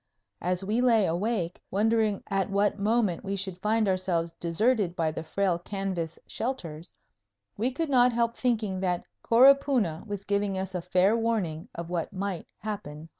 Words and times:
As 0.41 0.63
we 0.63 0.81
lay 0.81 1.05
awake, 1.05 1.61
wondering 1.69 2.23
at 2.25 2.49
what 2.49 2.79
moment 2.79 3.23
we 3.23 3.35
should 3.35 3.61
find 3.61 3.87
ourselves 3.87 4.31
deserted 4.39 4.95
by 4.95 5.11
the 5.11 5.21
frail 5.21 5.59
canvas 5.59 6.17
shelters, 6.25 6.95
we 7.55 7.69
could 7.69 7.87
not 7.91 8.11
help 8.11 8.33
thinking 8.33 8.79
that 8.79 9.03
Coropuna 9.23 10.03
was 10.07 10.23
giving 10.23 10.57
us 10.57 10.73
a 10.73 10.81
fair 10.81 11.15
warning 11.15 11.69
of 11.75 11.91
what 11.91 12.11
might 12.11 12.47
happen 12.61 12.93
higher 12.95 13.03
up. 13.03 13.09